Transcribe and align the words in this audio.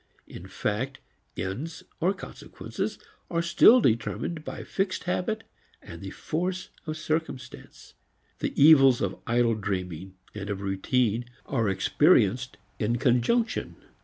In 0.25 0.47
fact 0.47 0.97
ends 1.37 1.83
or 1.99 2.11
consequences 2.15 2.97
are 3.29 3.43
still 3.43 3.79
determined 3.79 4.43
by 4.43 4.63
fixed 4.63 5.03
habit 5.03 5.43
and 5.79 6.01
the 6.01 6.09
force 6.09 6.69
of 6.87 6.97
circumstance. 6.97 7.93
The 8.39 8.59
evils 8.59 9.01
of 9.01 9.19
idle 9.27 9.53
dreaming 9.53 10.15
and 10.33 10.49
of 10.49 10.61
routine 10.61 11.25
are 11.45 11.69
experienced 11.69 12.57
in 12.79 12.97
conjunction. 12.97 13.75